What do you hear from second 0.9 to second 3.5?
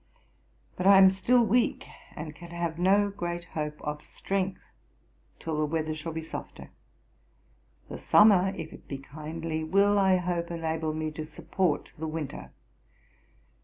am still weak, and can have no great